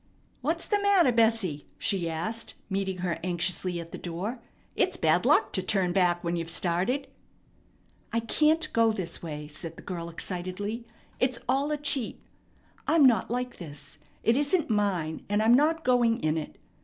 [0.41, 4.41] "What's the matter, Bessie?" she asked, meeting her anxiously at the door.
[4.75, 7.05] "It's bad luck to turn back when you've started."
[8.11, 10.87] "I can't go this way," said the girl excitedly.
[11.19, 12.19] "It's all a cheat.
[12.87, 13.99] I'm not like this.
[14.23, 16.55] It isn't mine, and I'm not going in it.